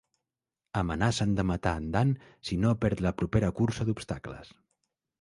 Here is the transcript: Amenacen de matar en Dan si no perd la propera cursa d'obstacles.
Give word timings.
Amenacen 0.81 1.35
de 1.41 1.45
matar 1.51 1.75
en 1.83 1.87
Dan 1.97 2.15
si 2.51 2.59
no 2.65 2.75
perd 2.87 3.07
la 3.09 3.15
propera 3.23 3.55
cursa 3.63 3.91
d'obstacles. 3.91 4.57